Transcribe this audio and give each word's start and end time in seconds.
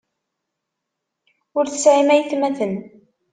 Ur 1.57 1.65
tesɛim 1.67 2.09
aytmaten. 2.13 2.73